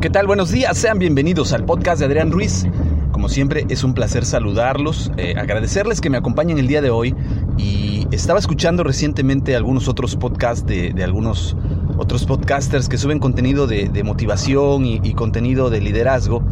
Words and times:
¿Qué 0.00 0.10
tal? 0.10 0.28
Buenos 0.28 0.52
días, 0.52 0.78
sean 0.78 1.00
bienvenidos 1.00 1.52
al 1.52 1.64
podcast 1.64 1.98
de 1.98 2.06
Adrián 2.06 2.30
Ruiz. 2.30 2.64
Como 3.10 3.28
siempre, 3.28 3.66
es 3.68 3.82
un 3.82 3.94
placer 3.94 4.24
saludarlos, 4.24 5.10
eh, 5.16 5.34
agradecerles 5.36 6.00
que 6.00 6.08
me 6.08 6.16
acompañen 6.16 6.56
el 6.58 6.68
día 6.68 6.80
de 6.80 6.90
hoy. 6.90 7.16
Y 7.56 8.06
estaba 8.12 8.38
escuchando 8.38 8.84
recientemente 8.84 9.56
algunos 9.56 9.88
otros 9.88 10.14
podcasts 10.14 10.64
de, 10.64 10.94
algunos 11.02 11.56
otros 11.96 12.26
podcasters 12.26 12.88
que 12.88 12.96
suben 12.96 13.18
contenido 13.18 13.66
de, 13.66 14.02
motivación 14.04 14.86
y 14.86 15.14
contenido 15.14 15.68
de 15.68 15.80
liderazgo. 15.80 16.44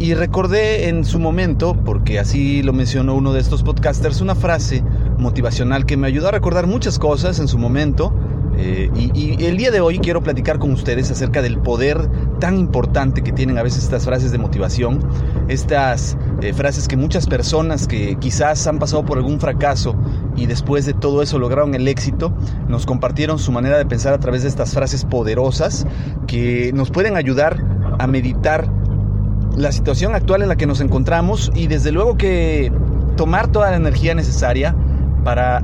Y 0.00 0.14
recordé 0.14 0.88
en 0.88 1.04
su 1.04 1.18
momento, 1.18 1.76
porque 1.84 2.18
así 2.18 2.62
lo 2.62 2.72
mencionó 2.72 3.14
uno 3.14 3.34
de 3.34 3.40
estos 3.40 3.62
podcasters, 3.62 4.22
una 4.22 4.34
frase 4.34 4.82
motivacional 5.18 5.84
que 5.84 5.98
me 5.98 6.06
ayudó 6.06 6.28
a 6.28 6.30
recordar 6.30 6.66
muchas 6.66 6.98
cosas 6.98 7.38
en 7.38 7.48
su 7.48 7.58
momento. 7.58 8.12
Eh, 8.62 8.90
y, 8.94 9.42
el 9.42 9.56
día 9.56 9.70
de 9.70 9.80
hoy 9.80 9.98
quiero 9.98 10.22
platicar 10.22 10.58
con 10.58 10.70
ustedes 10.72 11.10
acerca 11.10 11.40
del 11.40 11.58
poder 11.58 12.10
tan 12.40 12.58
importante 12.58 13.22
que 13.22 13.32
tienen 13.32 13.56
a 13.56 13.62
veces 13.62 13.84
estas 13.84 14.04
frases 14.04 14.32
de 14.32 14.38
motivación, 14.38 15.00
estas 15.48 16.18
eh, 16.42 16.52
frases 16.52 16.86
que 16.86 16.96
muchas 16.98 17.26
personas 17.26 17.86
que 17.86 18.16
quizás 18.16 18.66
han 18.66 18.78
pasado 18.78 19.04
por 19.06 19.16
algún 19.16 19.40
fracaso 19.40 19.96
y 20.36 20.44
después 20.44 20.84
de 20.84 20.92
todo 20.92 21.22
eso 21.22 21.38
lograron 21.38 21.74
el 21.74 21.88
éxito, 21.88 22.34
nos 22.68 22.84
compartieron 22.84 23.38
su 23.38 23.50
manera 23.50 23.78
de 23.78 23.86
pensar 23.86 24.12
a 24.12 24.18
través 24.18 24.42
de 24.42 24.48
estas 24.48 24.74
frases 24.74 25.06
poderosas 25.06 25.86
que 26.26 26.70
nos 26.74 26.90
pueden 26.90 27.16
ayudar 27.16 27.64
a 27.98 28.06
meditar 28.06 28.70
la 29.56 29.72
situación 29.72 30.14
actual 30.14 30.42
en 30.42 30.48
la 30.48 30.56
que 30.56 30.66
nos 30.66 30.82
encontramos 30.82 31.50
y 31.54 31.66
desde 31.66 31.92
luego 31.92 32.18
que 32.18 32.70
tomar 33.16 33.48
toda 33.48 33.70
la 33.70 33.76
energía 33.76 34.14
necesaria 34.14 34.76
para 35.24 35.62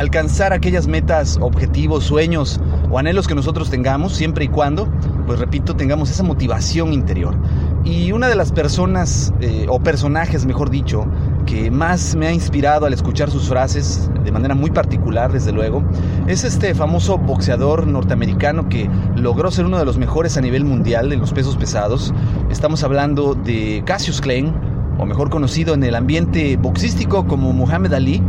alcanzar 0.00 0.54
aquellas 0.54 0.86
metas, 0.86 1.36
objetivos, 1.42 2.04
sueños 2.04 2.58
o 2.90 2.98
anhelos 2.98 3.28
que 3.28 3.34
nosotros 3.34 3.68
tengamos, 3.68 4.14
siempre 4.14 4.46
y 4.46 4.48
cuando, 4.48 4.88
pues 5.26 5.38
repito, 5.38 5.76
tengamos 5.76 6.10
esa 6.10 6.22
motivación 6.22 6.94
interior. 6.94 7.36
Y 7.84 8.10
una 8.12 8.28
de 8.28 8.34
las 8.34 8.50
personas, 8.50 9.34
eh, 9.42 9.66
o 9.68 9.78
personajes, 9.78 10.46
mejor 10.46 10.70
dicho, 10.70 11.06
que 11.44 11.70
más 11.70 12.16
me 12.16 12.28
ha 12.28 12.32
inspirado 12.32 12.86
al 12.86 12.94
escuchar 12.94 13.30
sus 13.30 13.46
frases, 13.46 14.10
de 14.24 14.32
manera 14.32 14.54
muy 14.54 14.70
particular, 14.70 15.32
desde 15.32 15.52
luego, 15.52 15.84
es 16.26 16.44
este 16.44 16.74
famoso 16.74 17.18
boxeador 17.18 17.86
norteamericano 17.86 18.70
que 18.70 18.88
logró 19.16 19.50
ser 19.50 19.66
uno 19.66 19.78
de 19.78 19.84
los 19.84 19.98
mejores 19.98 20.38
a 20.38 20.40
nivel 20.40 20.64
mundial 20.64 21.12
en 21.12 21.20
los 21.20 21.34
pesos 21.34 21.58
pesados. 21.58 22.14
Estamos 22.50 22.82
hablando 22.84 23.34
de 23.34 23.82
Cassius 23.84 24.22
Clay, 24.22 24.50
o 24.98 25.04
mejor 25.04 25.28
conocido 25.28 25.74
en 25.74 25.84
el 25.84 25.94
ambiente 25.94 26.56
boxístico 26.56 27.26
como 27.26 27.52
Muhammad 27.52 27.92
Ali, 27.94 28.22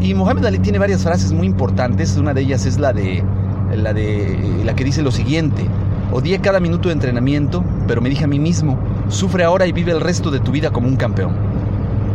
y 0.00 0.14
Mohamed 0.14 0.44
Ali 0.44 0.58
tiene 0.58 0.78
varias 0.78 1.02
frases 1.02 1.32
muy 1.32 1.46
importantes. 1.46 2.16
Una 2.16 2.34
de 2.34 2.42
ellas 2.42 2.66
es 2.66 2.78
la 2.78 2.92
de 2.92 3.22
la 3.74 3.92
de 3.92 4.62
la 4.64 4.74
que 4.74 4.84
dice 4.84 5.02
lo 5.02 5.10
siguiente: 5.10 5.66
Odié 6.12 6.38
cada 6.40 6.60
minuto 6.60 6.88
de 6.88 6.94
entrenamiento, 6.94 7.64
pero 7.86 8.00
me 8.00 8.08
dije 8.08 8.24
a 8.24 8.28
mí 8.28 8.38
mismo, 8.38 8.78
sufre 9.08 9.44
ahora 9.44 9.66
y 9.66 9.72
vive 9.72 9.92
el 9.92 10.00
resto 10.00 10.30
de 10.30 10.40
tu 10.40 10.52
vida 10.52 10.70
como 10.70 10.88
un 10.88 10.96
campeón. 10.96 11.34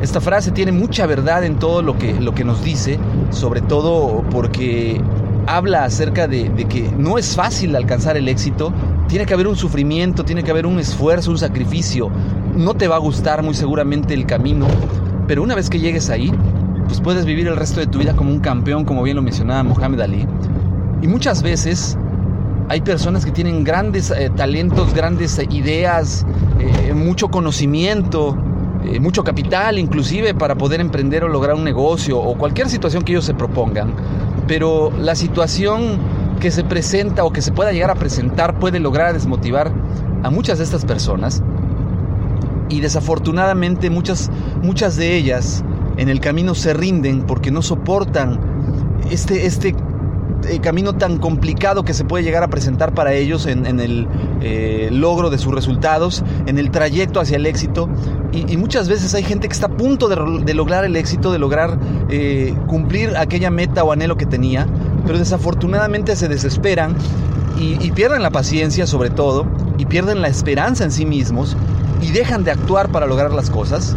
Esta 0.02 0.20
frase 0.20 0.52
tiene 0.52 0.72
mucha 0.72 1.06
verdad 1.06 1.44
en 1.44 1.60
todo 1.60 1.82
lo 1.82 1.98
que, 1.98 2.14
lo 2.14 2.34
que 2.34 2.44
nos 2.44 2.64
dice, 2.64 2.98
sobre 3.30 3.62
todo 3.62 4.24
porque 4.32 5.00
habla 5.46 5.84
acerca 5.84 6.28
de, 6.28 6.50
de, 6.50 6.66
que 6.66 6.90
no 6.98 7.18
es 7.18 7.36
fácil 7.36 7.76
alcanzar 7.76 8.18
el 8.18 8.28
éxito, 8.28 8.74
tiene 9.08 9.26
que 9.26 9.34
haber 9.34 9.48
un 9.48 9.56
sufrimiento, 9.56 10.24
tiene 10.24 10.44
que 10.44 10.50
haber 10.50 10.66
un 10.66 10.80
esfuerzo, 10.80 11.30
un 11.30 11.38
sacrificio. 11.38 12.10
No 12.56 12.74
te 12.74 12.88
va 12.88 12.96
a 12.96 13.00
gustar 13.00 13.44
muy 13.44 13.54
seguramente 13.54 14.16
el 14.16 14.26
camino, 14.26 14.66
pero 15.28 15.44
una 15.44 15.54
vez 15.54 15.70
que 15.70 15.80
llegues 15.80 16.10
ahí, 16.10 16.32
pues 16.92 17.00
puedes 17.00 17.26
vivir 17.26 17.48
el 17.48 17.56
resto 17.56 17.80
de 17.80 17.88
tu 17.88 18.00
vida 18.00 18.18
como 18.18 18.32
un 18.32 18.42
campeón, 18.42 18.84
como 18.84 19.02
bien 19.02 19.16
lo 19.16 19.22
mencionaba 19.22 19.64
Mohamed 19.64 20.02
Ali. 20.02 20.28
Y 21.02 21.08
muchas 21.08 21.42
veces 21.42 21.98
hay 22.68 22.82
personas 22.82 23.24
que 23.24 23.32
tienen 23.32 23.64
grandes 23.64 24.12
eh, 24.12 24.30
talentos, 24.36 24.94
grandes 24.94 25.40
eh, 25.40 25.48
ideas, 25.52 26.26
eh, 26.60 26.94
mucho 26.94 27.30
conocimiento, 27.30 28.38
mucho 29.00 29.24
capital 29.24 29.80
inclusive 29.80 30.34
para 30.34 30.56
poder 30.56 30.82
emprender 30.82 31.24
o 31.24 31.30
lograr 31.30 31.56
un 31.56 31.64
negocio 31.64 32.20
o 32.20 32.38
cualquier 32.38 32.68
situación 32.68 33.04
que 33.04 33.14
ellos 33.14 33.24
se 33.24 33.36
propongan. 33.36 33.94
Pero 34.46 34.92
la 35.00 35.16
situación 35.16 35.98
que 36.42 36.52
se 36.52 36.66
presenta 36.66 37.24
o 37.24 37.32
que 37.32 37.42
se 37.42 37.54
pueda 37.54 37.72
llegar 37.72 37.92
a 37.92 37.96
presentar 37.96 38.60
puede 38.60 38.82
lograr 38.82 39.14
desmotivar 39.14 39.72
a 40.24 40.30
muchas 40.30 40.58
de 40.58 40.66
estas 40.66 40.84
personas. 40.84 41.42
Y 42.68 42.82
desafortunadamente 42.82 43.90
muchas, 43.90 44.30
muchas 44.62 44.98
de 44.98 45.16
ellas 45.16 45.64
en 46.02 46.10
el 46.10 46.20
camino 46.20 46.56
se 46.56 46.74
rinden 46.74 47.22
porque 47.28 47.52
no 47.52 47.62
soportan 47.62 48.40
este, 49.12 49.46
este 49.46 49.76
eh, 50.50 50.60
camino 50.60 50.94
tan 50.94 51.20
complicado 51.20 51.86
que 51.86 51.94
se 51.94 52.04
puede 52.06 52.24
llegar 52.24 52.42
a 52.42 52.48
presentar 52.48 52.96
para 52.96 53.14
ellos 53.14 53.46
en, 53.46 53.68
el 53.80 54.08
eh, 54.42 54.90
logro 54.92 55.30
de 55.30 55.38
sus 55.38 55.54
resultados, 55.54 56.24
en 56.48 56.58
el 56.58 56.72
trayecto 56.72 57.20
hacia 57.20 57.38
el 57.38 57.46
éxito. 57.46 57.88
Y, 58.32 58.58
muchas 58.58 58.90
veces 58.90 59.14
hay 59.14 59.22
gente 59.22 59.48
que 59.48 59.54
está 59.54 59.68
a 59.68 59.78
punto 59.78 60.08
de, 60.08 60.44
de 60.44 60.54
lograr 60.56 60.86
el 60.86 60.96
éxito, 60.96 61.32
de 61.32 61.38
lograr 61.38 61.78
eh, 62.10 62.56
cumplir 62.66 63.16
aquella 63.16 63.52
meta 63.52 63.84
o 63.84 63.92
anhelo 63.92 64.18
que 64.18 64.26
tenía, 64.26 64.66
pero 65.06 65.20
desafortunadamente 65.20 66.16
se 66.16 66.28
desesperan 66.28 66.96
y, 67.60 67.78
y 67.80 67.92
pierden 67.92 68.24
la 68.24 68.32
paciencia 68.32 68.88
sobre 68.88 69.12
todo, 69.12 69.46
y 69.78 69.86
pierden 69.86 70.24
la 70.24 70.30
esperanza 70.30 70.84
en 70.84 70.92
sí 70.92 71.06
mismos, 71.06 71.56
y 72.02 72.10
dejan 72.12 72.44
de 72.44 72.50
actuar 72.50 72.92
para 72.92 73.06
lograr 73.06 73.32
las 73.34 73.52
cosas. 73.52 73.96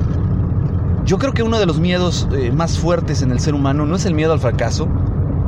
Yo 1.05 1.19
creo 1.19 1.35
que 1.35 1.43
uno 1.43 1.59
de 1.59 1.67
los 1.67 1.81
miedos 1.81 2.27
eh, 2.33 2.51
más 2.51 2.79
fuertes 2.79 3.21
en 3.21 3.31
el 3.31 3.39
ser 3.39 3.55
humano 3.55 3.85
no 3.85 3.95
es 3.95 4.07
el 4.07 4.15
miedo 4.15 4.33
al 4.33 4.41
fracaso, 4.41 4.89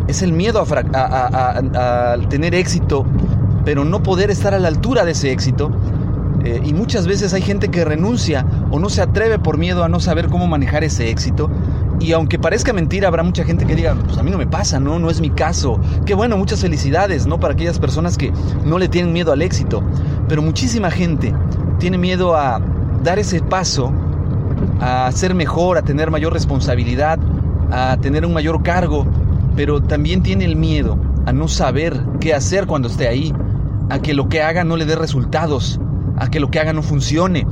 es 0.06 0.20
el 0.20 0.32
miedo 0.32 0.62
a, 0.62 2.16
tener 2.28 2.54
éxito, 2.54 3.06
pero 3.64 3.84
no 3.86 4.02
poder 4.02 4.30
estar 4.30 4.52
a 4.52 4.58
la 4.58 4.68
altura 4.68 5.06
de 5.06 5.12
ese 5.12 5.32
éxito. 5.32 5.70
Eh, 6.44 6.60
y 6.62 6.74
muchas 6.74 7.06
veces 7.06 7.32
hay 7.32 7.40
gente 7.40 7.70
que 7.70 7.86
renuncia 7.86 8.44
o 8.70 8.78
no 8.78 8.90
se 8.90 9.00
atreve 9.00 9.38
por 9.38 9.56
miedo 9.56 9.82
a 9.82 9.88
no 9.88 9.98
saber 9.98 10.28
cómo 10.28 10.46
manejar 10.46 10.84
ese 10.84 11.08
éxito. 11.08 11.50
Y 12.00 12.12
aunque 12.12 12.38
parezca 12.38 12.74
mentira, 12.74 13.08
habrá 13.08 13.22
mucha 13.22 13.42
gente 13.42 13.64
que 13.64 13.74
diga, 13.74 13.94
pues 13.94 14.18
a 14.18 14.22
mí 14.22 14.30
no 14.30 14.36
me 14.36 14.46
pasa, 14.46 14.78
no, 14.78 14.98
no 14.98 15.08
es 15.08 15.22
mi 15.22 15.30
caso. 15.30 15.80
Qué 16.04 16.12
bueno, 16.12 16.36
muchas 16.36 16.60
felicidades, 16.60 17.26
¿no? 17.26 17.40
Para 17.40 17.54
aquellas 17.54 17.78
personas 17.78 18.18
que 18.18 18.30
no 18.66 18.78
le 18.78 18.88
tienen 18.88 19.14
miedo 19.14 19.32
al 19.32 19.40
éxito. 19.40 19.82
Pero 20.28 20.42
muchísima 20.42 20.90
gente 20.90 21.34
tiene 21.78 21.96
miedo 21.96 22.36
a 22.36 22.60
dar 23.02 23.18
ese 23.18 23.40
paso 23.40 23.90
a 24.80 25.10
ser 25.12 25.34
mejor, 25.34 25.78
a 25.78 25.82
tener 25.82 26.10
mayor 26.10 26.32
responsabilidad, 26.32 27.18
a 27.70 27.96
tener 27.98 28.26
un 28.26 28.32
mayor 28.32 28.62
cargo, 28.62 29.06
pero 29.54 29.82
también 29.82 30.22
tiene 30.22 30.44
el 30.44 30.56
miedo 30.56 30.98
a 31.24 31.32
no 31.32 31.48
saber 31.48 31.98
qué 32.20 32.34
hacer 32.34 32.66
cuando 32.66 32.88
esté 32.88 33.08
ahí, 33.08 33.34
a 33.88 33.98
que 34.00 34.14
lo 34.14 34.28
que 34.28 34.42
haga 34.42 34.64
no 34.64 34.76
le 34.76 34.84
dé 34.84 34.96
resultados, 34.96 35.80
a 36.16 36.28
que 36.28 36.40
lo 36.40 36.50
que 36.50 36.60
haga 36.60 36.72
no 36.72 36.82
funcione, 36.82 37.46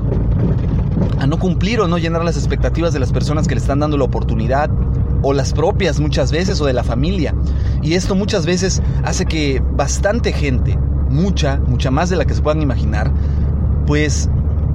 a 1.19 1.27
no 1.27 1.39
cumplir 1.39 1.81
o 1.81 1.89
no 1.89 1.99
llenar 1.99 2.25
las 2.25 2.37
expectativas 2.37 2.93
de 2.93 3.01
las 3.01 3.13
personas 3.13 3.49
que 3.49 3.55
le 3.55 3.61
están 3.61 3.81
dando 3.81 3.97
la 3.97 4.05
oportunidad, 4.05 4.71
o 5.23 5.33
las 5.33 5.55
propias 5.55 6.01
muchas 6.01 6.31
veces, 6.31 6.61
o 6.61 6.67
de 6.67 6.75
la 6.75 6.85
familia. 6.85 7.35
Y 7.83 7.95
esto 7.95 8.15
muchas 8.15 8.45
veces 8.45 8.83
hace 9.05 9.25
que 9.25 9.63
bastante 9.73 10.33
gente, 10.33 10.79
mucha, 11.09 11.57
mucha 11.67 11.91
más 11.91 12.11
de 12.11 12.17
la 12.17 12.27
que 12.27 12.35
se 12.35 12.43
puedan 12.43 12.61
imaginar, 12.61 13.11
pues 13.87 14.29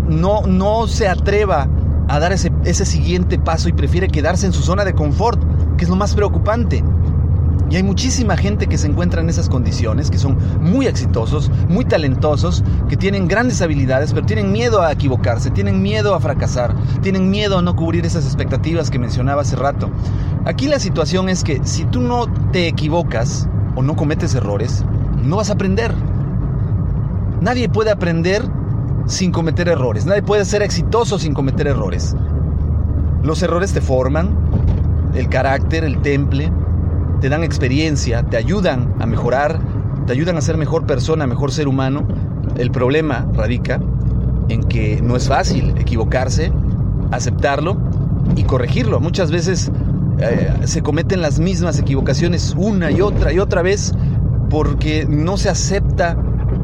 no, 0.08 0.42
no 0.48 0.88
se 0.88 1.08
atreva 1.08 1.68
a 2.10 2.20
dar 2.20 2.34
ese, 2.34 2.52
ese 2.66 2.86
siguiente 2.86 3.38
paso 3.38 3.70
y 3.70 3.74
prefiere 3.74 4.08
quedarse 4.08 4.46
en 4.46 4.54
su 4.54 4.62
zona 4.62 4.84
de 4.84 4.94
confort, 4.94 5.40
que 5.78 5.86
es 5.86 5.90
lo 5.90 5.96
más 5.96 6.16
preocupante. 6.16 6.84
Y 7.70 7.76
hay 7.76 7.84
muchísima 7.84 8.36
gente 8.36 8.66
que 8.66 8.80
se 8.80 8.88
encuentra 8.88 9.22
en 9.22 9.30
esas 9.30 9.48
condiciones, 9.48 10.10
que 10.10 10.18
son 10.18 10.40
muy 10.60 10.88
exitosos, 10.88 11.52
muy 11.70 11.86
talentosos, 11.86 12.64
que 12.90 12.98
tienen 12.98 13.28
grandes 13.28 13.62
habilidades, 13.62 14.12
pero 14.12 14.26
tienen 14.26 14.52
miedo 14.52 14.82
a 14.82 14.92
equivocarse, 14.92 15.52
tienen 15.52 15.84
miedo 15.84 16.16
a 16.16 16.20
fracasar, 16.20 16.74
tienen 17.04 17.30
miedo 17.30 17.60
a 17.60 17.62
no 17.62 17.76
cubrir 17.76 18.08
esas 18.08 18.26
expectativas 18.26 18.90
que 18.90 18.98
mencionaba 18.98 19.44
hace 19.44 19.56
rato. 19.56 19.92
Aquí 20.46 20.68
la 20.68 20.80
situación 20.80 21.30
es 21.30 21.44
que 21.44 21.62
si 21.64 21.86
tú 21.86 22.02
no 22.02 22.26
te 22.52 22.68
equivocas 22.68 23.48
o 23.76 23.84
no 23.84 23.96
cometes 23.96 24.34
errores, 24.34 24.84
no 25.24 25.36
vas 25.36 25.52
a 25.52 25.54
aprender. 25.54 25.94
Nadie 27.40 27.70
puede 27.70 27.92
aprender 27.92 28.44
sin 29.10 29.32
cometer 29.32 29.68
errores. 29.68 30.06
Nadie 30.06 30.22
puede 30.22 30.46
ser 30.46 30.62
exitoso 30.62 31.18
sin 31.18 31.34
cometer 31.34 31.68
errores. 31.68 32.16
Los 33.24 33.42
errores 33.42 33.74
te 33.74 33.82
forman, 33.82 34.38
el 35.16 35.28
carácter, 35.30 35.84
el 35.84 36.02
temple, 36.02 36.52
te 37.20 37.28
dan 37.28 37.44
experiencia, 37.44 38.24
te 38.24 38.38
ayudan 38.38 38.94
a 39.00 39.08
mejorar, 39.08 39.60
te 40.06 40.14
ayudan 40.14 40.38
a 40.38 40.42
ser 40.42 40.58
mejor 40.58 40.86
persona, 40.86 41.26
mejor 41.26 41.52
ser 41.52 41.68
humano. 41.68 42.08
El 42.58 42.72
problema 42.72 43.28
radica 43.34 43.82
en 44.48 44.64
que 44.64 45.02
no 45.02 45.16
es 45.16 45.28
fácil 45.28 45.74
equivocarse, 45.78 46.54
aceptarlo 47.12 47.78
y 48.36 48.44
corregirlo. 48.44 49.00
Muchas 49.00 49.32
veces 49.32 49.72
eh, 50.20 50.54
se 50.66 50.84
cometen 50.84 51.22
las 51.22 51.40
mismas 51.40 51.80
equivocaciones 51.80 52.54
una 52.56 52.92
y 52.92 53.02
otra 53.02 53.34
y 53.34 53.40
otra 53.40 53.64
vez 53.64 53.92
porque 54.50 55.06
no 55.10 55.38
se 55.38 55.50
acepta 55.50 56.16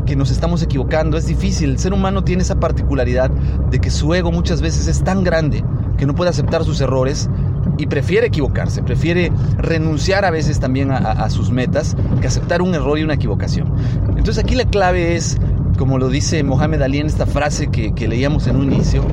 que 0.06 0.16
nos 0.16 0.32
estamos 0.32 0.62
equivocando. 0.62 1.18
Es 1.18 1.28
difícil. 1.28 1.72
El 1.72 1.80
ser 1.80 1.94
humano 1.94 2.24
tiene 2.24 2.44
esa 2.44 2.60
particularidad 2.60 3.30
de 3.30 3.80
que 3.80 3.90
su 3.90 4.14
ego 4.14 4.32
muchas 4.32 4.62
veces 4.62 4.88
es 4.88 5.04
tan 5.04 5.24
grande 5.24 5.64
que 5.98 6.06
no 6.06 6.16
puede 6.16 6.30
aceptar 6.30 6.64
sus 6.64 6.82
errores 6.82 7.30
y 7.78 7.88
prefiere 7.88 8.28
equivocarse, 8.28 8.84
prefiere 8.84 9.32
renunciar 9.58 10.26
a 10.26 10.32
veces 10.32 10.60
también 10.60 10.92
a, 10.92 11.30
sus 11.30 11.52
metas 11.52 11.96
que 12.22 12.28
aceptar 12.28 12.62
un 12.62 12.74
error 12.76 12.98
y 12.98 13.04
una 13.04 13.16
equivocación. 13.16 13.74
Entonces 14.10 14.38
aquí 14.38 14.56
la 14.56 14.66
clave 14.66 15.16
es, 15.16 15.38
como 15.78 15.98
lo 15.98 16.10
dice 16.10 16.44
Mohamed 16.44 16.82
Ali 16.82 17.00
en 17.00 17.08
esta 17.08 17.26
frase 17.26 17.68
que, 17.68 18.08
leíamos 18.08 18.48
en 18.48 18.56
un 18.58 18.72
inicio, 18.72 19.04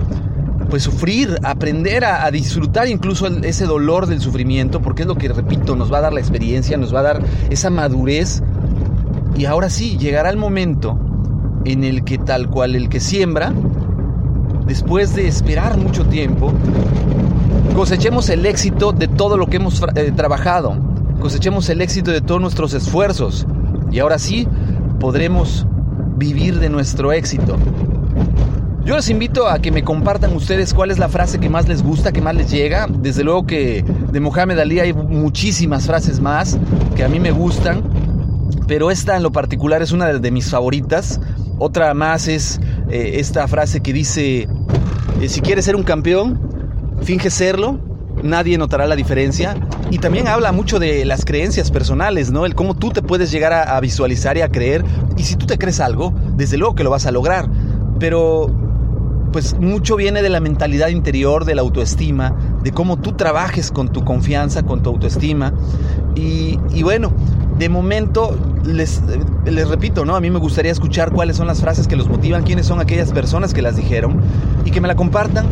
pues 0.71 0.85
sufrir, 0.85 1.39
aprender 1.43 2.05
a, 2.05 2.31
disfrutar 2.31 2.89
incluso 2.89 3.27
ese 3.27 3.67
dolor 3.67 4.07
del 4.07 4.21
sufrimiento, 4.21 4.81
porque 4.81 5.03
es 5.03 5.09
lo 5.09 5.17
que, 5.17 5.29
repito, 5.29 5.77
nos 5.77 5.93
va 5.93 5.99
a 5.99 6.03
dar 6.03 6.13
la 6.13 6.21
experiencia, 6.21 6.77
nos 6.77 6.95
va 6.95 7.01
a 7.01 7.03
dar 7.03 7.23
esa 7.51 7.71
madurez. 7.71 8.43
Y 9.37 9.47
ahora 9.47 9.71
sí, 9.71 9.97
llegará 9.99 10.31
el 10.31 10.37
momento 10.37 10.99
en 11.65 11.85
el 11.85 12.05
que 12.05 12.19
tal 12.19 12.49
cual 12.49 12.75
el 12.75 12.89
que 12.89 13.01
siembra, 13.01 13.53
después 14.67 15.15
de 15.15 15.27
esperar 15.27 15.77
mucho 15.79 16.05
tiempo, 16.07 16.53
cosechemos 17.75 18.29
el 18.29 18.47
éxito 18.47 18.93
de 18.93 19.09
todo 19.09 19.37
lo 19.37 19.47
que 19.47 19.57
hemos 19.57 19.83
eh, 19.95 20.13
trabajado, 20.15 20.77
cosechemos 21.21 21.69
el 21.69 21.81
éxito 21.81 22.11
de 22.11 22.21
todos 22.21 22.41
nuestros 22.41 22.75
esfuerzos 22.75 23.47
y 23.91 23.99
ahora 23.99 24.19
sí 24.19 24.47
podremos 25.01 25.67
vivir 26.17 26.59
de 26.59 26.69
nuestro 26.69 27.13
éxito. 27.13 27.57
Yo 28.85 28.97
les 28.97 29.09
invito 29.11 29.49
a 29.49 29.61
que 29.61 29.71
me 29.71 29.85
compartan 29.85 30.35
ustedes 30.35 30.75
cuál 30.75 30.91
es 30.91 30.99
la 30.99 31.09
frase 31.09 31.39
que 31.39 31.49
más 31.49 31.69
les 31.69 31.85
gusta, 31.85 32.11
que 32.11 32.21
más 32.21 32.35
les 32.35 32.51
llega. 32.51 32.89
Desde 32.89 33.23
luego 33.23 33.47
que 33.47 33.85
de 34.11 34.21
Mohamed 34.21 34.59
Ali 34.59 34.81
hay 34.81 34.93
muchísimas 34.93 35.87
frases 35.87 36.21
más 36.21 36.59
que 36.97 37.05
a 37.05 37.09
mí 37.09 37.21
me 37.21 37.31
gustan, 37.31 37.83
pero 38.73 38.91
esta 38.91 39.19
en 39.19 39.23
lo 39.23 39.33
particular 39.33 39.83
es 39.83 39.93
una 39.93 40.15
de, 40.15 40.31
mis 40.31 40.49
favoritas. 40.49 41.21
Otra 41.59 41.93
más 41.93 42.27
es 42.27 42.59
eh, 42.89 43.17
esta 43.17 43.47
frase 43.47 43.83
que 43.83 43.93
dice, 43.93 44.49
eh, 45.21 45.29
si 45.29 45.43
quieres 45.43 45.67
ser 45.67 45.77
un 45.77 45.83
campeón, 45.83 46.41
finge 47.03 47.29
serlo, 47.29 47.79
nadie 48.23 48.57
notará 48.57 48.87
la 48.87 48.97
diferencia. 48.97 49.59
Y 49.91 49.99
también 49.99 50.27
habla 50.27 50.53
mucho 50.53 50.79
de 50.79 51.05
las 51.05 51.27
creencias 51.27 51.71
personales, 51.71 52.31
¿no? 52.31 52.47
El 52.47 52.55
cómo 52.55 52.75
tú 52.75 52.89
te 52.89 53.03
puedes 53.03 53.31
llegar 53.31 53.53
a, 53.53 53.79
visualizar 53.79 54.39
y 54.39 54.41
a 54.41 54.49
creer. 54.49 54.87
Y 55.19 55.25
si 55.25 55.37
tú 55.37 55.45
te 55.45 55.59
crees 55.59 55.79
algo, 55.79 56.15
desde 56.39 56.57
luego 56.57 56.75
que 56.75 56.83
lo 56.83 56.89
vas 56.89 57.05
a 57.05 57.11
lograr. 57.11 57.51
Pero, 57.99 58.47
pues 59.33 59.53
mucho 59.53 59.97
viene 59.97 60.23
de 60.23 60.31
la 60.31 60.41
mentalidad 60.41 60.89
interior, 60.89 61.45
de 61.45 61.55
la 61.55 61.61
autoestima, 61.61 62.35
de 62.63 62.73
cómo 62.73 62.97
tú 62.97 63.13
trabajes 63.13 63.71
con 63.71 63.91
tu 63.91 64.03
confianza, 64.03 64.63
con 64.63 64.83
tu 64.83 64.89
autoestima. 64.89 65.53
Y, 66.15 66.59
y 66.73 66.83
bueno, 66.83 67.13
de 67.59 67.69
momento 67.69 68.52
les, 68.65 69.03
les 69.45 69.69
repito, 69.69 70.05
¿no? 70.05 70.17
A 70.17 70.21
mí 70.21 70.31
me 70.31 70.39
gustaría 70.39 70.73
escuchar 70.73 71.13
cuáles 71.13 71.37
son 71.37 71.47
las 71.47 71.61
frases 71.61 71.89
que 71.89 71.97
los 71.97 72.09
motivan, 72.09 72.45
quiénes 72.45 72.67
son 72.67 72.81
aquellas 72.81 73.13
personas 73.13 73.55
que 73.55 73.63
las 73.63 73.77
dijeron 73.77 74.21
y 74.65 74.71
que 74.71 74.81
me 74.81 74.89
la 74.89 74.97
compartan 74.97 75.47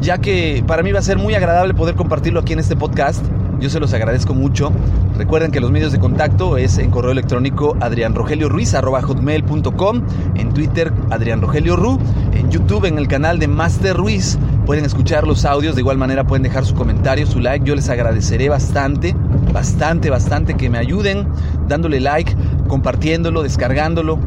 ya 0.00 0.18
que 0.18 0.62
para 0.66 0.82
mí 0.82 0.92
va 0.92 1.00
a 1.00 1.02
ser 1.02 1.18
muy 1.18 1.34
agradable 1.34 1.74
poder 1.74 1.94
compartirlo 1.94 2.40
aquí 2.40 2.52
en 2.52 2.60
este 2.60 2.76
podcast. 2.76 3.24
Yo 3.60 3.70
se 3.70 3.80
los 3.80 3.92
agradezco 3.92 4.34
mucho. 4.34 4.70
Recuerden 5.16 5.50
que 5.50 5.60
los 5.60 5.72
medios 5.72 5.90
de 5.90 5.98
contacto 5.98 6.56
es 6.56 6.78
en 6.78 6.92
correo 6.92 7.10
electrónico 7.10 7.76
adrianrogelioruiz.com, 7.80 10.02
en 10.36 10.54
Twitter 10.54 10.92
Adrián 11.10 11.40
Rogelio 11.40 11.74
Ru, 11.74 11.98
en 12.32 12.50
YouTube 12.50 12.84
en 12.84 12.98
el 12.98 13.08
canal 13.08 13.40
de 13.40 13.48
Master 13.48 13.96
Ruiz. 13.96 14.38
Pueden 14.68 14.84
escuchar 14.84 15.26
los 15.26 15.46
audios, 15.46 15.76
de 15.76 15.80
igual 15.80 15.96
manera 15.96 16.24
pueden 16.24 16.42
dejar 16.42 16.66
su 16.66 16.74
comentario, 16.74 17.26
su 17.26 17.40
like. 17.40 17.66
Yo 17.66 17.74
les 17.74 17.88
agradeceré 17.88 18.50
bastante, 18.50 19.16
bastante, 19.50 20.10
bastante 20.10 20.58
que 20.58 20.68
me 20.68 20.76
ayuden 20.76 21.26
dándole 21.66 22.00
like, 22.00 22.36
compartiéndolo, 22.68 23.42
descargándolo. 23.42 24.18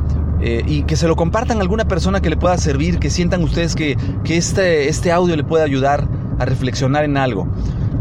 Eh, 0.42 0.64
y 0.66 0.82
que 0.82 0.96
se 0.96 1.08
lo 1.08 1.16
compartan 1.16 1.60
a 1.60 1.62
alguna 1.62 1.86
persona 1.86 2.22
que 2.22 2.32
le 2.32 2.38
pueda 2.38 2.58
servir, 2.58 2.98
que 2.98 3.12
sientan 3.12 3.44
ustedes 3.44 3.76
que, 3.76 3.96
que 4.24 4.36
este, 4.36 4.90
este 4.90 5.12
audio 5.12 5.36
le 5.36 5.44
puede 5.44 5.64
ayudar 5.64 6.08
a 6.40 6.46
reflexionar 6.46 7.04
en 7.04 7.18
algo. 7.18 7.48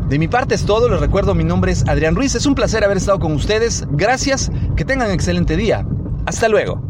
De 0.09 0.19
mi 0.19 0.27
parte 0.27 0.55
es 0.55 0.65
todo, 0.65 0.89
les 0.89 0.99
recuerdo, 0.99 1.35
mi 1.35 1.45
nombre 1.45 1.73
es 1.73 1.87
Adrián 1.89 2.17
Ruiz, 2.17 2.35
es 2.37 2.47
un 2.47 2.55
placer 2.55 2.83
haber 2.85 2.97
estado 2.97 3.19
con 3.19 3.33
ustedes, 3.33 3.87
gracias, 3.91 4.51
que 4.77 4.87
tengan 4.87 5.09
un 5.09 5.13
excelente 5.13 5.59
día, 5.59 5.85
hasta 6.25 6.49
luego. 6.49 6.90